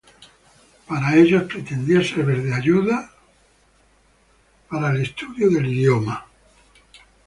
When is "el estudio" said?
4.93-5.51